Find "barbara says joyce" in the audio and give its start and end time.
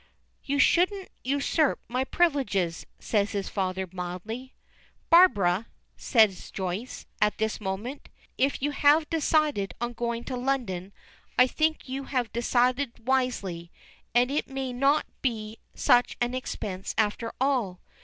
5.11-7.05